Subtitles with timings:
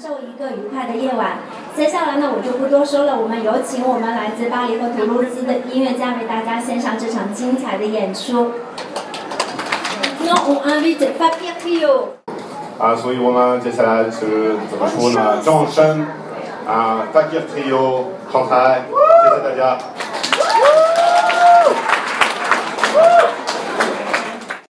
[0.00, 1.40] 受一个愉快的夜晚。
[1.76, 8.52] 接下来呢，我就不多说了，我们有请我们来自巴黎和图卢兹的音乐家为大家献上这场精彩的演出。
[12.78, 15.38] 啊，所以我们接下来是怎么说呢？
[15.44, 16.06] 掌声
[16.66, 19.76] 啊，Papier Trio 上台，谢谢大家。